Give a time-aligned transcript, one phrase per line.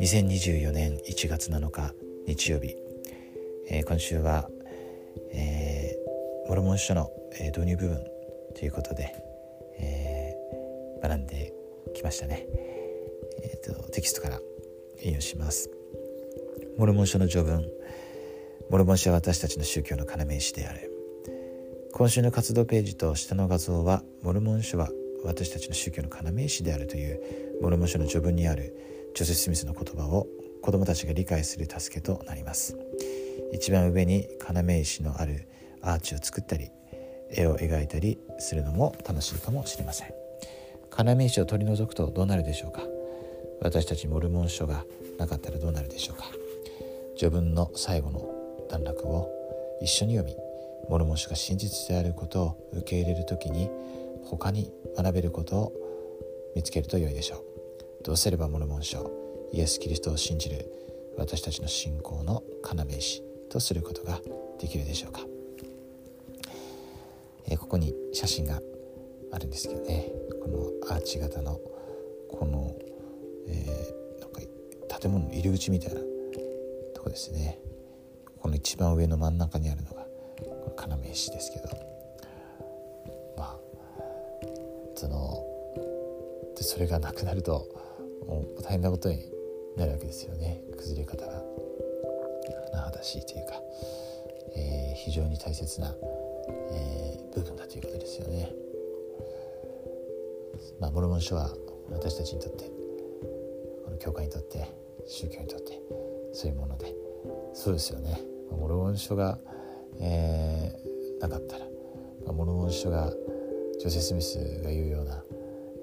[0.00, 1.92] 2024年1月7日
[2.26, 2.76] 日曜日、
[3.68, 4.48] えー、今週は、
[5.32, 7.10] えー、モルモン書の、
[7.40, 8.04] えー、導入部分
[8.54, 9.12] ということで、
[9.80, 11.52] えー、学んで
[11.96, 12.46] きましたね、
[13.42, 14.38] えーと、テキストから
[15.02, 15.68] 引用します。
[16.78, 17.68] モルモン書の序文。
[18.70, 20.91] モルモン書は私たちの宗教の要石である。
[21.94, 24.88] 今週の活動ページと下の画像はモルモン書は
[25.24, 27.20] 私たちの宗教の要石であるという
[27.60, 28.74] モルモン書の序文にある
[29.14, 30.26] ジョセフ・スミスの言葉を
[30.62, 31.58] 子どもたちが理解す。
[31.58, 32.78] る助けとなります。
[33.52, 35.48] 一番上に要石のある
[35.82, 36.70] アーチを作ったり
[37.30, 38.54] 絵を描いたりす。
[38.54, 40.14] るのも楽しいかもしれません
[40.96, 42.82] 要石を取り除くとどうなるでしょうか
[43.60, 44.84] 私たちモルモン書が
[45.18, 46.24] なかったらどうなるでしょうか
[47.16, 48.28] 序文の最後の
[48.70, 49.30] 段落を
[49.82, 50.51] 一緒に読み
[50.88, 53.70] モルモン書が真実であることを受け入れる時に
[54.24, 55.72] 他に学べることを
[56.54, 57.44] 見つけると良いでしょう。
[58.04, 59.10] どうすればモルモン書
[59.52, 60.66] イエス・キリストを信じる
[61.16, 64.20] 私たちの信仰の要石とすることが
[64.58, 65.20] できるでしょうか、
[67.46, 68.60] えー、ここに写真が
[69.30, 70.10] あるんですけどね。
[70.42, 71.60] このアーチ型の
[72.30, 72.74] この、
[73.46, 74.40] えー、なんか
[75.00, 76.00] 建物の入り口みたいな
[76.94, 77.58] とこですね。
[78.40, 80.01] この一番上の真ん中にあるのが
[80.76, 81.68] 要石ですけど
[83.36, 83.58] まあ
[84.94, 85.44] その
[86.56, 87.68] でそれがなくなると
[88.26, 89.30] もう大変なことに
[89.76, 91.42] なるわけですよね崩れ方が
[92.72, 93.54] 甚だしいというか、
[94.56, 95.94] えー、非常に大切な、
[96.72, 98.50] えー、部分だということですよね。
[100.80, 101.50] まあ、モルモン書は
[101.90, 102.64] 私たちにとって
[103.84, 104.68] この教会にとって
[105.06, 105.80] 宗教にとって
[106.32, 106.94] そういうもので
[107.54, 109.38] そうですよねモルモン書が、
[110.02, 111.64] えー、なかったら
[112.32, 113.12] モルモン書が
[113.78, 115.22] ジョセ・スミスが言うような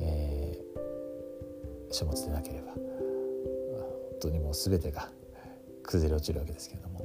[0.00, 0.58] え
[1.90, 2.82] 書物でなければ本
[4.20, 5.10] 当にもう全てが
[5.82, 7.02] 崩れ落ちるわけですけれども。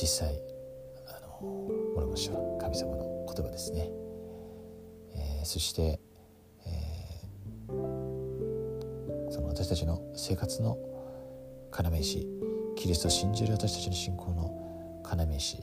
[0.00, 0.40] 実際
[1.06, 1.46] あの
[1.94, 3.90] モルモ書は神様の言葉ですね、
[5.14, 6.00] えー、そして、
[6.66, 7.20] え、
[9.28, 10.78] その私たちの生活の
[11.70, 12.26] 要石
[12.80, 15.58] キリストを信じる私たちの信仰の要石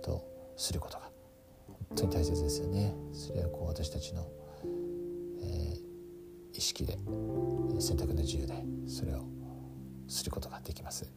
[0.00, 0.24] と
[0.56, 1.10] することが
[1.66, 2.94] 本当に大切ですよね。
[3.12, 4.28] それはこう私たちの
[5.42, 5.76] え
[6.52, 6.96] 意識で
[7.80, 8.54] 選択の自由で
[8.86, 9.24] それを
[10.06, 11.10] することができます。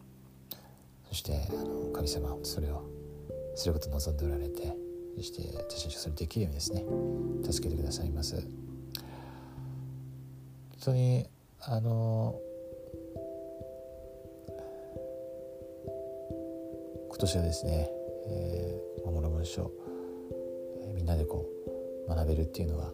[1.07, 2.83] そしてあの神様はそれを
[3.53, 4.75] することを望んでおられて
[5.15, 6.83] そして私たちがそれできるようにですね
[7.43, 8.37] 助けてくださいます。
[8.37, 8.45] 本
[10.85, 11.27] 当に
[11.59, 12.41] あの
[17.13, 17.89] 今年はですね、
[18.25, 19.71] えー、守る文書、
[20.81, 21.47] えー、みんなでこ
[22.07, 22.91] う学べるっていうのは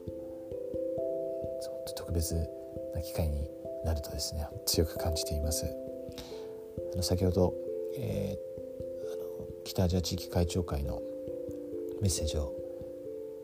[1.96, 2.35] 特別
[2.94, 3.50] な機会に
[3.85, 5.66] なるとですね強く感じています。
[6.94, 7.53] あの先ほど、
[7.97, 11.01] えー、あの北アジア地域会長会の
[12.01, 12.53] メッセージを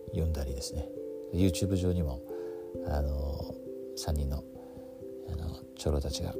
[0.10, 0.90] 読んだりですね
[1.34, 2.22] YouTube 上にも
[2.88, 3.56] あの
[3.98, 4.44] 3人の
[5.30, 6.36] あの長老たちが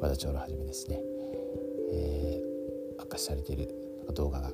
[0.00, 1.00] 和田長老はじめですね、
[1.92, 2.51] えー、
[3.12, 3.68] 明かしされている
[4.14, 4.50] 動画が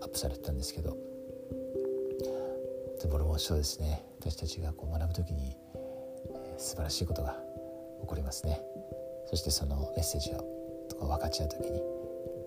[0.00, 0.96] アップされてたんですけど。
[3.08, 4.04] ボルモン書ですね。
[4.20, 5.56] 私たちがこう学ぶ時に
[6.58, 7.38] 素晴らしいことが
[8.02, 8.60] 起こりますね。
[9.26, 10.44] そしてそのメッセージを
[10.88, 11.80] とか分かち合う時に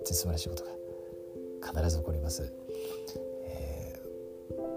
[0.06, 0.72] 素晴らしいことが
[1.81, 2.53] 必ず起こります、
[3.45, 4.67] えー、本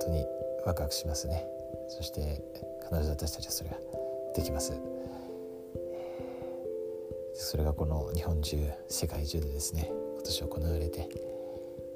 [0.00, 0.26] 当に
[0.66, 1.46] ワクワクしますね。
[1.88, 2.42] そして
[2.90, 3.76] 必ず私たちはそれが
[4.34, 4.72] できます、
[7.40, 11.08] それがこの日本中世界中でですね今年行われて、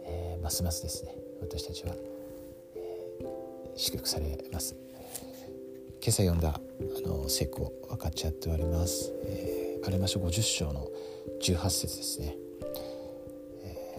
[0.05, 1.95] えー、ますますですね私たちは、
[2.77, 3.27] えー、
[3.75, 4.77] 祝福されます。
[6.01, 6.61] 今朝読んだ
[7.05, 10.89] あの聖句分かち合っております、えー、アレマ書50章の
[11.41, 12.37] 18節ですね、
[13.65, 13.99] え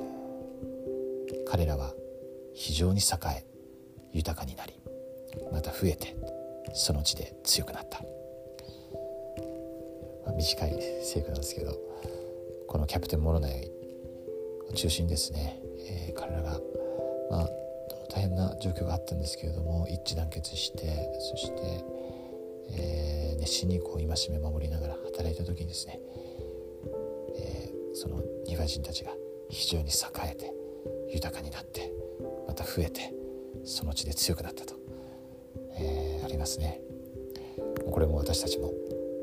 [1.46, 1.94] ー、彼らは
[2.54, 3.04] 非常に栄
[3.38, 3.46] え
[4.14, 4.74] 豊かになり
[5.52, 6.16] また増えて
[6.74, 8.02] その地で強くなった、
[10.26, 11.78] まあ、短い聖句なんですけど
[12.68, 13.72] このキャプテンモロナイ
[14.70, 16.60] を中心ですね、えー、彼らが
[17.30, 17.50] まあ
[18.10, 21.84] 大変な状況があったんですけれども一致団結してそして、
[22.72, 26.00] えー、熱心にこう戒め守りながら働いた時にですね、
[27.36, 29.12] えー、そのニガ人たちが
[29.50, 29.92] 非常に栄
[30.32, 30.54] えて
[31.12, 31.92] 豊かになって
[32.48, 33.14] また増えて
[33.66, 34.76] その地で強くなったと、
[35.78, 36.82] えー、ありますね。
[37.92, 38.74] これも私たちも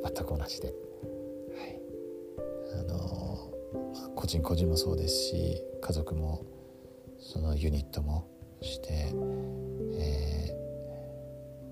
[0.04, 0.72] 全く同じで、
[2.72, 3.50] あの
[4.14, 6.44] 個人個人もそうですし家族も
[7.18, 8.28] そのユニットも
[8.60, 9.12] そして、
[9.94, 10.54] え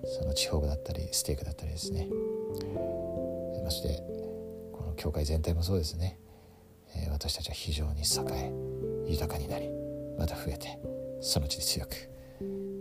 [0.03, 2.09] ー、その地方だったりステークだったりですね。
[3.69, 4.03] まして
[4.73, 6.19] この教会全体もそうですね、
[6.97, 8.53] えー、私たちは非常に栄え
[9.06, 9.69] 豊かになり
[10.19, 10.79] また増えて
[11.21, 12.09] そのうちで強く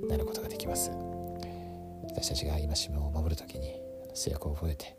[0.08, 0.92] なることができます。
[2.10, 3.80] 私たちが戒めを守る時に
[4.14, 4.98] 制約を覚えて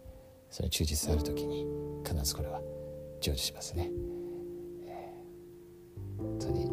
[0.50, 1.67] それに忠実である時に
[2.06, 2.61] 必ずこれは
[3.20, 3.91] 成就しますね、
[6.19, 6.67] 本当に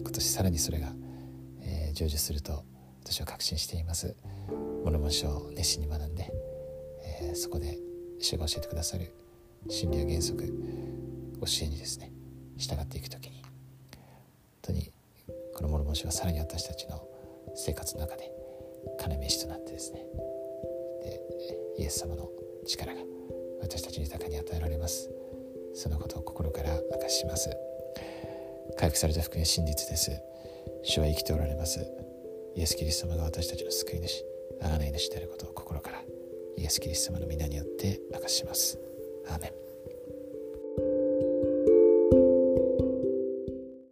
[0.00, 0.92] 今年さらにそれが、
[1.60, 2.64] えー、成就すると
[3.02, 4.14] 私は確信しています。
[4.84, 6.32] 物申書を熱心に学んで、
[7.20, 7.78] えー、そこで
[8.20, 9.12] 主が教えてくださる
[9.68, 10.44] 真理や原則
[11.40, 12.12] 教えにですね
[12.56, 13.52] 従っていく時に本
[14.62, 14.90] 当に
[15.54, 17.06] この諸申しはさらに私たちの
[17.54, 18.32] 生活の中で
[18.86, 20.04] 要石となってですね
[21.02, 21.20] で
[21.78, 22.28] イエス様の
[22.66, 23.00] 力が
[23.60, 25.10] 私たちに豊かに与えられます。
[25.78, 27.48] そのことを心から明かします。
[28.76, 30.10] 回復された福音は真実です。
[30.82, 31.86] 主は生きておられます。
[32.56, 34.24] イエス・キリスト様が私たちの救い主
[34.60, 36.02] 贖い主であることを心から
[36.56, 38.76] イエス・キリスト様の皆によって明かします。
[39.28, 39.67] アーメン。